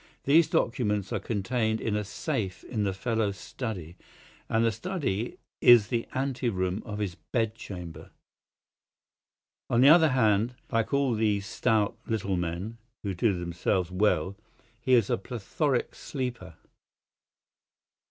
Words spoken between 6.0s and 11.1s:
ante room of his bed chamber. On the other hand, like